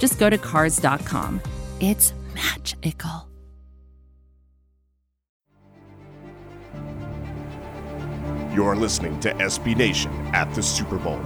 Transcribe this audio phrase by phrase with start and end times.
[0.00, 1.40] just go to Cars.com.
[1.78, 3.28] It's magical.
[8.52, 11.20] You're listening to SB Nation at the Super Bowl.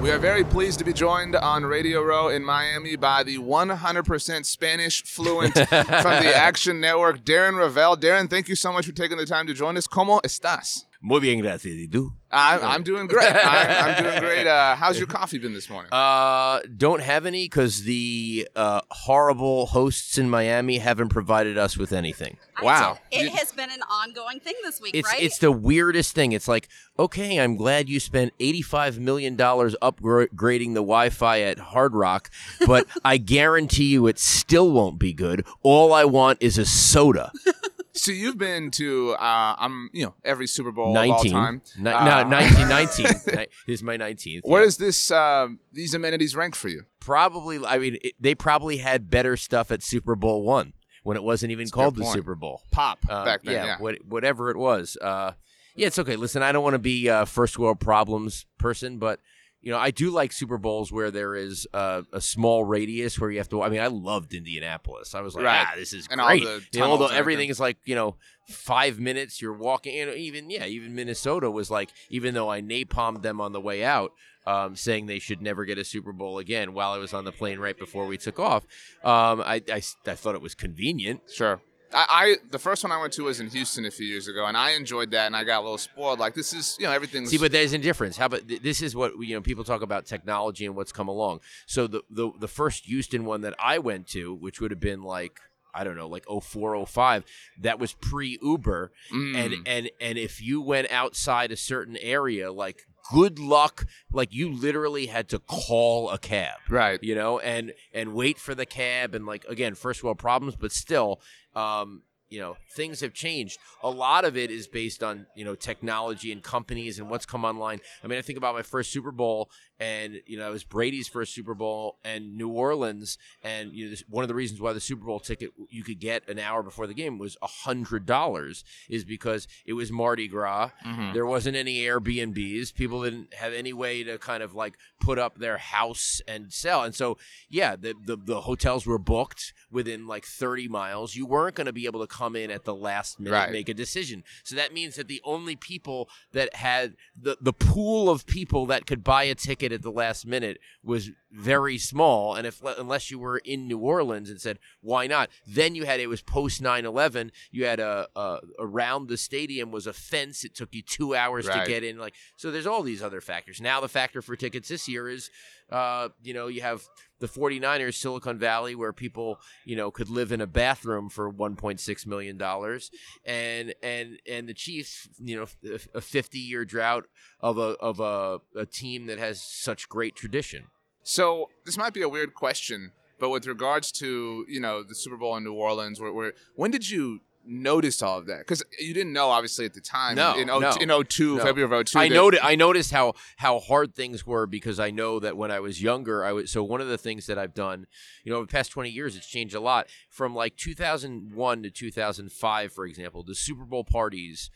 [0.00, 4.44] We are very pleased to be joined on Radio Row in Miami by the 100%
[4.44, 7.96] Spanish fluent from the Action Network, Darren Rovell.
[7.98, 9.86] Darren, thank you so much for taking the time to join us.
[9.86, 10.84] ¿Cómo estás?
[11.06, 11.74] Muy bien, gracias.
[11.74, 12.12] ¿Y tú?
[12.32, 13.30] I'm, I'm doing great.
[13.30, 14.46] I'm, I'm doing great.
[14.46, 15.92] Uh, how's your coffee been this morning?
[15.92, 21.92] Uh, don't have any because the uh, horrible hosts in Miami haven't provided us with
[21.92, 22.38] anything.
[22.62, 22.98] Wow.
[23.12, 25.22] It You- has been an ongoing thing this week, It's right?
[25.22, 26.32] it's the weirdest thing.
[26.32, 31.58] It's like, okay, I'm glad you spent eighty five million dollars upgrading the Wi-Fi at
[31.58, 32.30] Hard Rock,
[32.66, 35.44] but I guarantee you it still won't be good.
[35.62, 37.30] All I want is a soda.
[37.96, 41.62] So you've been to, uh, I'm, you know, every Super Bowl of all time.
[41.78, 43.06] Ni- Uh, no, nineteen, nineteen.
[43.06, 44.44] Ni- this is my nineteenth.
[44.44, 46.82] Where does this, uh, these amenities rank for you?
[47.00, 50.72] probably i mean it, they probably had better stuff at super bowl one
[51.02, 53.52] when it wasn't even a called the super bowl Pop Uh, back then.
[53.56, 53.64] Yeah.
[53.66, 55.32] yeah, What, whatever it was uh,
[55.76, 59.20] yeah it's okay listen i don't want to be a first world problems person but
[59.64, 63.30] you know i do like super bowls where there is uh, a small radius where
[63.30, 65.66] you have to i mean i loved indianapolis i was like Right.
[65.68, 68.16] ah this is And all great the you know, although everything is like you know
[68.48, 73.22] five minutes you're walking in even yeah even minnesota was like even though i napalmed
[73.22, 74.12] them on the way out
[74.46, 77.32] um, saying they should never get a Super Bowl again while I was on the
[77.32, 78.64] plane right before we took off.
[79.02, 81.22] Um, I, I, I thought it was convenient.
[81.32, 81.62] Sure.
[81.94, 84.44] I, I the first one I went to was in Houston a few years ago,
[84.46, 86.18] and I enjoyed that, and I got a little spoiled.
[86.18, 87.26] Like this is, you know, everything.
[87.26, 88.16] See, but there's a difference.
[88.16, 89.40] How about th- this is what you know?
[89.40, 91.40] People talk about technology and what's come along.
[91.66, 95.02] So the the, the first Houston one that I went to, which would have been
[95.02, 95.40] like
[95.76, 97.24] I don't know, like 04, 05,
[97.62, 99.36] that was pre Uber, Mm.
[99.36, 104.50] and and and if you went outside a certain area, like good luck, like you
[104.50, 106.56] literally had to call a cab.
[106.70, 107.02] right.
[107.02, 110.70] you know, and and wait for the cab and like again, first world problems, but
[110.72, 111.20] still,
[111.54, 112.02] um,
[112.34, 113.60] you know, things have changed.
[113.84, 117.44] A lot of it is based on you know technology and companies and what's come
[117.44, 117.80] online.
[118.02, 121.06] I mean, I think about my first Super Bowl, and you know, it was Brady's
[121.06, 124.72] first Super Bowl and New Orleans, and you know, this, one of the reasons why
[124.72, 128.04] the Super Bowl ticket you could get an hour before the game was a hundred
[128.04, 130.70] dollars is because it was Mardi Gras.
[130.84, 131.12] Mm-hmm.
[131.12, 132.74] There wasn't any Airbnbs.
[132.74, 136.82] People didn't have any way to kind of like put up their house and sell.
[136.82, 137.16] And so,
[137.48, 141.14] yeah, the the, the hotels were booked within like 30 miles.
[141.14, 143.44] You weren't going to be able to come in at the last minute Right.
[143.44, 144.24] and make a decision.
[144.44, 148.86] So that means that the only people that had the the pool of people that
[148.86, 153.18] could buy a ticket at the last minute was very small and if unless you
[153.18, 155.30] were in New Orleans and said why not?
[155.46, 159.86] Then you had it was post 9/11 you had a, a around the stadium was
[159.86, 161.64] a fence it took you 2 hours Right.
[161.64, 163.60] to get in like so there's all these other factors.
[163.60, 165.28] Now the factor for tickets this year is
[165.70, 166.84] uh you know you have
[167.20, 172.06] the 49ers Silicon Valley where people you know could live in a bathroom for 1.6
[172.06, 172.90] million dollars
[173.24, 175.46] and and and the Chiefs you know
[175.94, 177.06] a 50 year drought
[177.40, 180.64] of a of a, a team that has such great tradition
[181.04, 185.16] So this might be a weird question, but with regards to you know the Super
[185.16, 188.38] Bowl in New Orleans, where, where when did you notice all of that?
[188.38, 190.16] Because you didn't know obviously at the time.
[190.16, 190.98] No, in, 02 no.
[190.98, 191.44] in 02, No.
[191.44, 191.98] February of 02.
[191.98, 195.60] I noted I noticed how how hard things were because I know that when I
[195.60, 197.86] was younger, I was so one of the things that I've done,
[198.24, 199.86] you know, over the past twenty years, it's changed a lot.
[200.08, 204.50] From like two thousand one to two thousand five, for example, the Super Bowl parties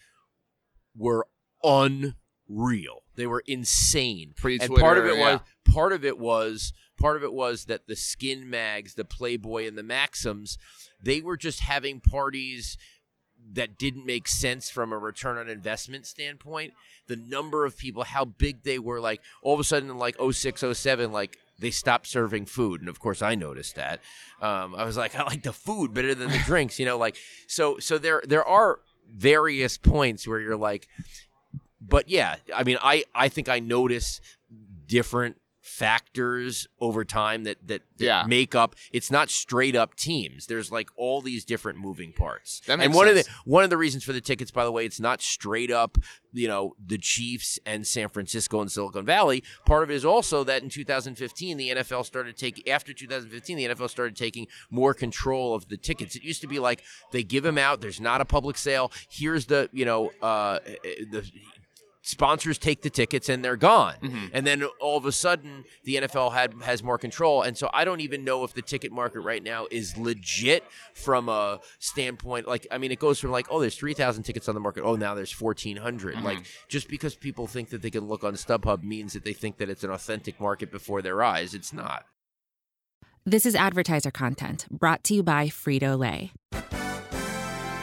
[0.97, 1.26] were
[1.62, 3.03] unreal.
[3.16, 4.32] They were insane.
[4.36, 5.32] Pre-Twitter, and part of it yeah.
[5.32, 5.41] was
[5.78, 9.78] part of it was part of it was that the skin mags, the Playboy and
[9.78, 10.59] the Maxims,
[11.01, 12.77] they were just having parties
[13.53, 16.72] that didn't make sense from a return on investment standpoint.
[17.07, 20.65] The number of people, how big they were, like all of a sudden like 06,
[20.72, 22.80] 07, like they stopped serving food.
[22.80, 24.01] And of course I noticed that.
[24.42, 27.16] Um, I was like, I like the food better than the drinks, you know, like
[27.47, 30.89] so so there there are various points where you're like
[31.80, 34.21] but yeah, I mean I I think I notice
[34.89, 35.36] different
[35.68, 38.24] factors over time that that, that Yeah.
[38.26, 38.74] make up.
[38.92, 40.47] It's not straight up teams.
[40.47, 42.60] There's like all these different moving parts.
[42.66, 44.84] That and one of the one of the reasons for the tickets, by the way,
[44.84, 45.98] it's not straight up.
[46.32, 49.42] You know, the Chiefs and San Francisco and Silicon Valley.
[49.65, 53.65] Part of it is also that in 2015, the NFL started taking after 2015, the
[53.66, 56.16] NFL started taking more control of the tickets.
[56.16, 56.82] It used to be like
[57.12, 57.80] they give them out.
[57.80, 58.92] There's not a public sale.
[59.10, 60.59] Here's the you know uh,
[61.10, 61.24] the
[62.09, 63.95] sponsors take the tickets and they're gone.
[64.03, 64.27] Mm-hmm.
[64.33, 67.43] And then all of a sudden the NFL had has more control.
[67.43, 70.65] And so I don't even know if the ticket market right now is legit
[70.95, 74.55] from a standpoint like I mean it goes from like oh there's 3000 tickets on
[74.55, 74.84] the market.
[74.84, 76.16] Oh now there's 1400.
[76.16, 76.25] Mm-hmm.
[76.25, 79.59] Like just because people think that they can look on StubHub means that they think
[79.59, 81.53] that it's an authentic market before their eyes.
[81.53, 82.07] It's not.
[83.27, 86.33] This is advertiser content brought to you by Frito Lay.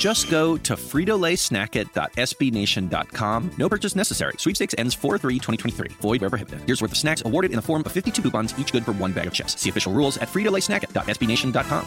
[0.00, 3.50] Just go to fritolaysnackit.sbnation.com.
[3.58, 4.32] No purchase necessary.
[4.38, 5.92] Sweepstakes ends 4-3-2023.
[6.00, 6.66] Void where prohibited.
[6.66, 9.12] Year's worth of snacks awarded in the form of 52 coupons, each good for one
[9.12, 9.60] bag of chips.
[9.60, 11.86] See official rules at fritolaysnackit.sbnation.com.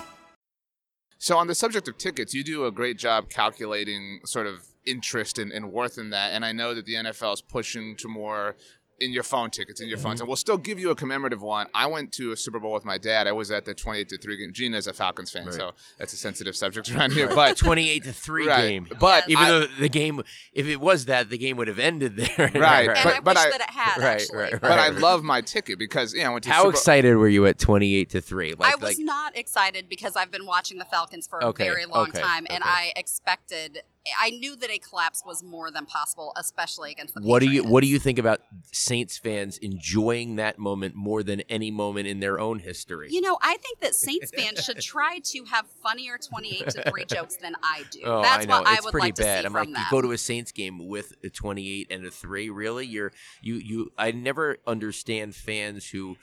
[1.17, 5.39] So on the subject of tickets, you do a great job calculating sort of interest
[5.39, 6.33] and, and worth in that.
[6.33, 8.55] And I know that the NFL is pushing to more
[9.03, 10.23] in your phone tickets in your phones, mm-hmm.
[10.23, 11.67] and we'll still give you a commemorative one.
[11.73, 13.27] I went to a Super Bowl with my dad.
[13.27, 14.51] I was at the twenty-eight to three game.
[14.53, 17.27] Jeanna's a Falcons fan, so that's a sensitive subject around here.
[17.33, 18.61] But 28 to 3 Right.
[18.61, 18.87] game.
[18.99, 20.21] But even I- though the game
[20.53, 22.51] if it was that the game would have ended there.
[22.63, 22.89] Right.
[22.89, 24.37] And But- I but wish I- that it had right, actually.
[24.37, 24.61] right, right.
[24.61, 26.63] but I love my ticket because yeah, I went to Super Bowl.
[26.63, 28.53] How Super excited were you at 28 to 3?
[28.55, 31.85] Like I was like not excited because I've been watching the Falcons for a very
[31.85, 32.63] long okay, time, and.
[32.73, 33.81] I expected,
[34.19, 37.21] I knew that a collapse was more than possible, especially against the.
[37.21, 38.41] what do you what do you think about
[38.71, 43.07] Saints fans enjoying that moment more than any moment in their own history?
[43.11, 47.05] You know, I think that Saints fans should try to have funnier twenty-eight to three
[47.07, 48.01] jokes than I do.
[48.03, 48.57] Oh, That's I know.
[48.59, 49.35] what I it's would pretty like bad.
[49.37, 49.83] to see I'm from like, them.
[49.89, 52.49] you go to a Saints game with a 28 and a 3.
[52.49, 52.85] Really?
[52.85, 56.17] You're you you I never understand fans who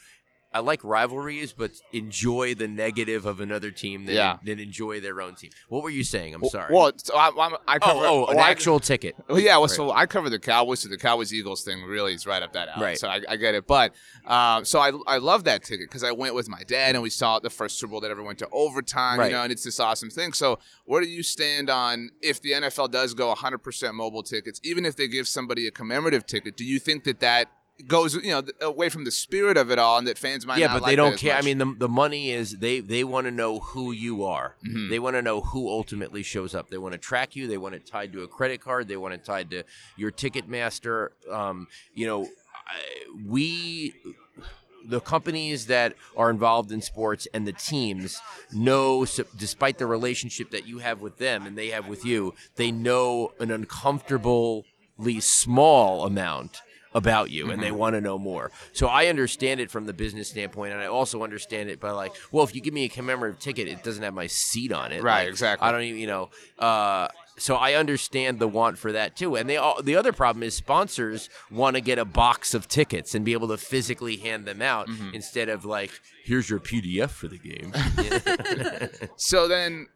[0.52, 4.38] I like rivalries, but enjoy the negative of another team than, Yeah.
[4.44, 5.50] than enjoy their own team.
[5.69, 6.35] What were you saying?
[6.35, 6.75] I'm sorry.
[6.75, 8.00] Well, so I, I'm, I cover.
[8.05, 9.14] oh, oh, an well, I- actual ticket.
[9.29, 12.26] Well, yeah, well, so I cover the Cowboys, so the Cowboys Eagles thing really is
[12.26, 12.82] right up that alley.
[12.85, 12.99] Right.
[12.99, 13.94] So I, I get it, but
[14.26, 17.11] um, so I I love that ticket because I went with my dad and we
[17.11, 19.20] saw the first Super Bowl that ever went to overtime.
[19.20, 19.26] Right.
[19.26, 20.32] You know, and it's this awesome thing.
[20.32, 24.85] So where do you stand on if the NFL does go 100% mobile tickets, even
[24.85, 26.56] if they give somebody a commemorative ticket?
[26.56, 27.49] Do you think that that
[27.86, 30.72] goes you know away from the spirit of it all, and that fans might yeah,
[30.72, 31.36] but like they don't care.
[31.36, 34.56] I mean, the the money is they they want to know who you are.
[34.66, 34.90] Mm-hmm.
[34.90, 36.70] They want to know who ultimately shows up.
[36.70, 37.46] They want to track you.
[37.46, 38.88] They want it tied to a credit card.
[38.88, 39.64] They want it tied to
[39.96, 41.10] your Ticketmaster.
[41.30, 42.24] Um, you know,
[42.66, 43.94] I- we.
[44.82, 48.18] The companies that are involved in sports and the teams
[48.50, 49.04] know,
[49.36, 53.34] despite the relationship that you have with them and they have with you, they know
[53.38, 56.62] an uncomfortably small amount
[56.94, 58.50] about you and they want to know more.
[58.73, 62.12] So I understand it from the business standpoint and I also understand it by like,
[62.32, 65.02] well, if you give me a commemorative ticket, it doesn't have my seat on it.
[65.02, 65.68] Right, Like, exactly.
[65.68, 69.35] I don't even, you know, uh so I understand the want for that too.
[69.37, 73.14] And they all, the other problem is sponsors want to get a box of tickets
[73.14, 75.14] and be able to physically hand them out Mm-hmm.
[75.14, 75.90] instead of like,
[76.25, 77.73] here's your PDF for the game.
[79.16, 79.87] So then,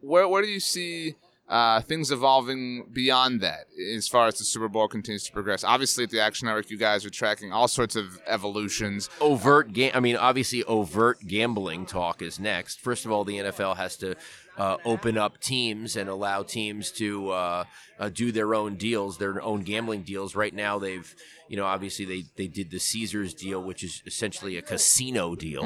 [0.00, 1.14] where where do you see
[1.50, 5.64] uh, things evolving beyond that as far as the Super Bowl continues to progress?
[5.64, 9.10] Obviously, at the Action Network, you guys are tracking all sorts of evolutions.
[9.20, 9.90] overt game.
[9.92, 12.80] I mean, obviously, overt gambling talk is next.
[12.80, 14.14] First of all, the NFL has to
[14.56, 17.64] uh, open up teams and allow teams to uh,
[17.98, 20.36] uh, do their own deals, their own gambling deals.
[20.36, 21.14] Right now, they've,
[21.48, 25.64] you know, obviously they they did the Caesars deal, which is essentially a casino deal.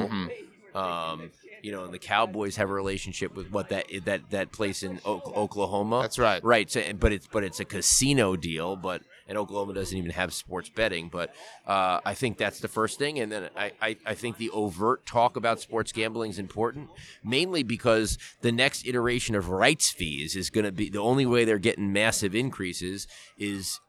[0.75, 1.31] Um,
[1.65, 5.01] you know, and the Cowboys have a relationship with what that that that place in
[5.07, 6.03] Oklahoma.
[6.03, 6.45] That's right.
[6.45, 6.71] Right.
[6.71, 8.77] So, but it's but it's a casino deal.
[8.77, 11.09] But and Oklahoma doesn't even have sports betting.
[11.09, 11.35] But
[11.67, 15.07] uh, I think that's the first thing, and then I, I, I think the overt
[15.07, 16.91] talk about sports gambling is important,
[17.25, 21.47] mainly because the next iteration of rights fees is going to be the only way
[21.47, 23.81] they're getting massive increases is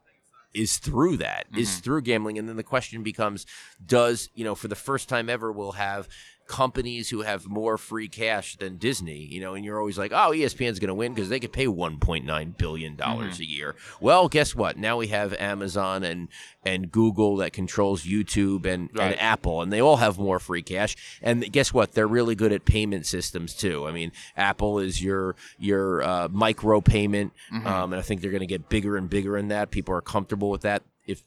[0.54, 3.44] is through that is through gambling and then the question becomes
[3.84, 6.08] does you know for the first time ever we'll have
[6.46, 10.30] companies who have more free cash than Disney, you know, and you're always like, oh,
[10.32, 13.74] ESPN's going to win because they could pay 1.9 billion dollars a year.
[14.00, 14.76] Well, guess what?
[14.76, 16.28] Now we have Amazon and
[16.64, 19.12] and Google that controls YouTube and, Right.
[19.12, 20.96] and Apple, and they all have more free cash.
[21.22, 21.92] And guess what?
[21.92, 23.86] They're really good at payment systems too.
[23.86, 28.40] I mean, Apple is your your uh, micro payment, um, and I think they're going
[28.40, 29.70] to get bigger and bigger in that.
[29.70, 30.82] People are comfortable with that.
[31.06, 31.22] If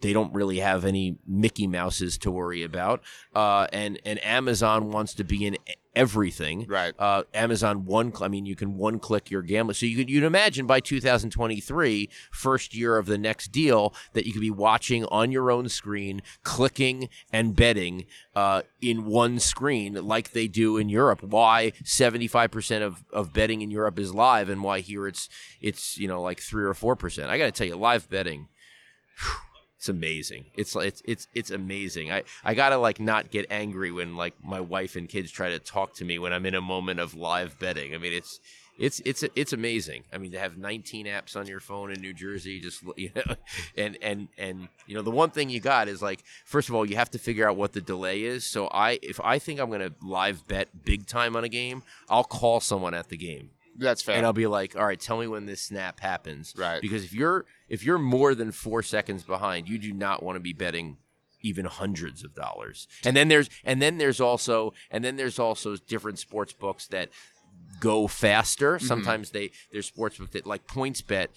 [0.00, 3.02] they don't really have any Mickey Mouses to worry about.
[3.34, 5.56] Uh, and and Amazon wants to be in
[5.94, 6.66] everything.
[6.68, 6.94] Right.
[6.98, 8.12] Uh, Amazon one.
[8.20, 9.74] I mean, you can one click your gambling.
[9.74, 14.32] So you could you'd imagine by 2023, first year of the next deal, that you
[14.32, 20.32] could be watching on your own screen, clicking and betting uh, in one screen like
[20.32, 21.22] they do in Europe.
[21.22, 25.28] Why 75% of, of betting in Europe is live, and why here it's
[25.60, 27.30] it's you know like three or four percent.
[27.30, 28.48] I got to tell you, live betting
[29.86, 30.46] it's amazing.
[30.54, 32.10] It's like it's it's it's amazing.
[32.10, 35.60] I I gotta like not get angry when like my wife and kids try to
[35.60, 37.94] talk to me when I'm in a moment of live betting.
[37.94, 38.40] I mean, it's
[38.78, 40.02] it's it's it's amazing.
[40.12, 43.36] I mean, to have 19 apps on your phone in New Jersey, just you know,
[43.76, 46.84] and and and you know, the one thing you got is like, first of all,
[46.84, 48.44] you have to figure out what the delay is.
[48.44, 52.24] So I, if I think I'm gonna live bet big time on a game, I'll
[52.24, 54.16] call someone at the game That's fair.
[54.16, 56.80] and I'll be like, "All right, tell me when this snap happens." Right.
[56.80, 60.40] Because if you're if you're more than four seconds behind, you do not want to
[60.40, 60.98] be betting
[61.42, 62.88] even hundreds of dollars.
[63.04, 67.10] And then there's and then there's also and then there's also different sports books that
[67.80, 68.76] go faster.
[68.76, 68.86] Mm-hmm.
[68.86, 71.28] Sometimes they there's sports book that like PointsBet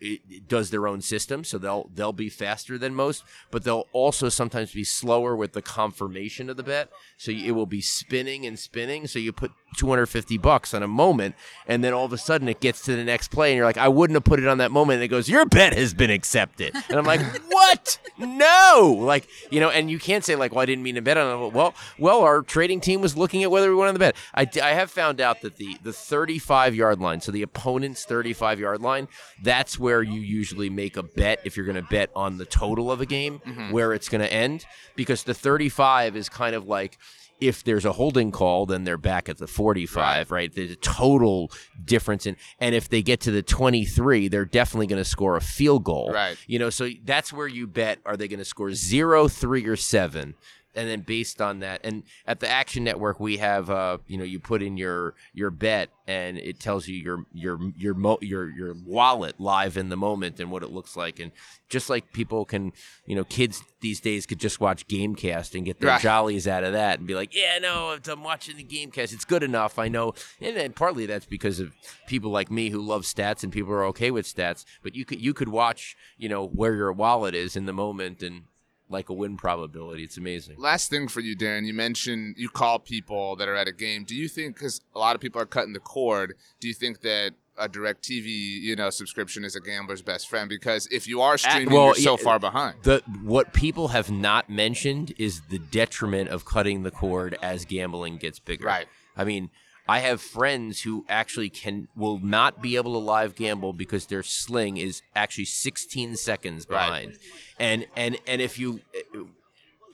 [0.00, 3.88] it, it does their own system, so they'll they'll be faster than most, but they'll
[3.92, 6.90] also sometimes be slower with the confirmation of the bet.
[7.16, 9.06] So it will be spinning and spinning.
[9.06, 11.34] So you put 250 bucks on a moment,
[11.66, 13.76] and then all of a sudden it gets to the next play, and you're like,
[13.76, 14.96] I wouldn't have put it on that moment.
[14.96, 17.98] And it goes, Your bet has been accepted, and I'm like, What?
[18.18, 21.16] No, like you know, and you can't say like, Well, I didn't mean to bet
[21.16, 21.52] on it.
[21.52, 24.16] Well, well, our trading team was looking at whether we went on the bet.
[24.34, 28.80] I have found out that the the 35 yard line, so the opponent's 35 yard
[28.80, 29.08] line,
[29.42, 32.90] that's where you usually make a bet if you're going to bet on the total
[32.90, 33.72] of a game, mm-hmm.
[33.72, 34.64] where it's going to end,
[34.96, 36.98] because the 35 is kind of like
[37.40, 40.52] if there's a holding call, then they're back at the 45, right?
[40.54, 41.50] There's a total
[41.84, 45.40] difference in, and if they get to the 23, they're definitely going to score a
[45.40, 46.36] field goal, Right.
[46.46, 49.76] You know, so that's where you bet: are they going to score zero, three, or
[49.76, 50.34] seven?
[50.74, 54.22] And then based on that, and at the Action Network, we have, uh, you know,
[54.24, 58.48] you put in your your bet, and it tells you your your your mo- your
[58.50, 61.32] your wallet live in the moment and what it looks like, and
[61.68, 62.72] just like people can,
[63.06, 66.00] you know, kids these days could just watch GameCast and get their Right.
[66.00, 69.12] jollies out of that and be like, yeah, no, I'm watching the GameCast.
[69.12, 69.78] It's good enough.
[69.78, 70.14] I know.
[70.40, 71.72] And then partly that's because of
[72.06, 74.64] people like me who love stats and people are okay with stats.
[74.82, 78.22] But you could you could watch, you know, where your wallet is in the moment
[78.22, 78.42] and
[78.88, 80.04] like a win probability.
[80.04, 80.56] It's amazing.
[80.58, 81.66] Last thing for you, Darren.
[81.66, 84.04] You mentioned you call people that are at a game.
[84.04, 87.00] Do you think, because a lot of people are cutting the cord, do you think
[87.02, 90.48] that a DirecTV, you know, subscription is a gambler's best friend?
[90.48, 92.76] Because if you are streaming, well, you're so yeah, far behind.
[92.82, 98.16] The what people have not mentioned is the detriment of cutting the cord as gambling
[98.18, 98.66] gets bigger.
[98.66, 98.86] Right.
[99.16, 99.50] I mean,
[99.88, 104.22] I have friends who actually can will not be able to live gamble because their
[104.22, 106.86] sling is actually 16 seconds Right.
[107.06, 107.18] behind.
[107.58, 108.80] And and and if you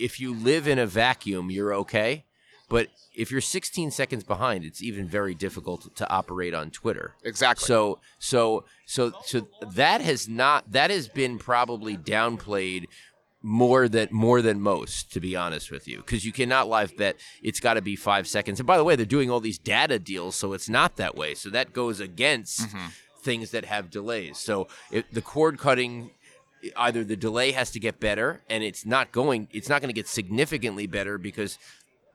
[0.00, 2.24] if you live in a vacuum, you're okay.
[2.68, 7.14] But if you're 16 seconds behind, it's even very difficult to operate on Twitter.
[7.22, 7.66] Exactly.
[7.66, 12.86] So so so so that has not that has been probably downplayed
[13.44, 15.98] more than more than most to be honest with you.
[15.98, 18.58] Because you cannot live bet it's got to be five seconds.
[18.58, 21.34] And by the way they're doing all these data deals so it's not that way.
[21.34, 22.86] So that goes against mm-hmm.
[23.18, 24.38] things that have delays.
[24.38, 26.12] So the cord cutting
[26.74, 29.94] either the delay has to get better and it's not going it's not going to
[29.94, 31.58] get significantly better because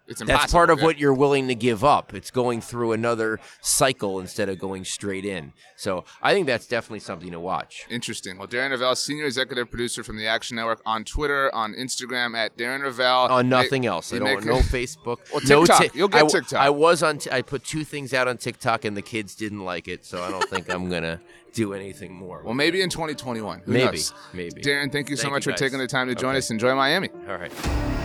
[0.09, 0.85] it's that's part of yeah.
[0.85, 2.13] what you're willing to give up.
[2.13, 5.53] It's going through another cycle instead of going straight in.
[5.75, 7.85] So I think that's definitely something to watch.
[7.89, 8.37] Interesting.
[8.37, 12.57] Well, Darren Rovell, senior executive producer from the Action Network, on Twitter, on Instagram at
[12.57, 13.29] Darren Rovell.
[13.29, 14.11] On nothing else.
[14.11, 15.17] I don't no Facebook.
[15.31, 15.95] Well, no TikTok.
[15.95, 16.59] You'll get I TikTok.
[16.59, 17.19] I was on.
[17.19, 20.23] T- I put two things out on TikTok, and the kids didn't like it, so
[20.23, 21.21] I don't think I'm gonna
[21.53, 22.41] do anything more.
[22.43, 23.61] Well, maybe in 2021.
[23.65, 24.13] Who maybe, knows?
[24.33, 24.61] maybe.
[24.61, 26.39] Darren, thank you so Thank much you, for taking the time to join Okay.
[26.39, 26.51] us.
[26.51, 27.09] Enjoy Miami.
[27.27, 27.98] All right.